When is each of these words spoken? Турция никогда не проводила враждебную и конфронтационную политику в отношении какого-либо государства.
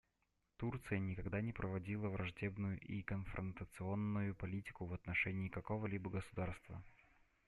Турция 0.57 0.97
никогда 0.97 1.41
не 1.41 1.53
проводила 1.53 2.07
враждебную 2.09 2.79
и 2.79 3.03
конфронтационную 3.03 4.33
политику 4.33 4.87
в 4.87 4.93
отношении 4.95 5.47
какого-либо 5.47 6.09
государства. 6.09 6.83